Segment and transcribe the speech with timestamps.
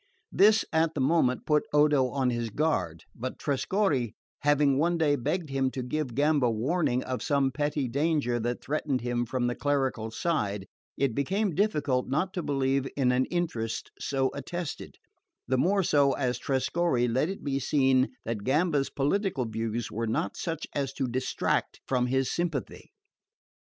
[0.31, 5.49] This, at the moment, put Odo on his guard; but Trescorre having one day begged
[5.51, 10.09] him to give Gamba warning of some petty danger that threatened him from the clerical
[10.09, 10.65] side,
[10.97, 14.95] it became difficult not to believe in an interest so attested;
[15.47, 20.35] the more so as Trescorre let it be seen that Gamba's political views were not
[20.35, 22.91] such as to distract from his sympathy.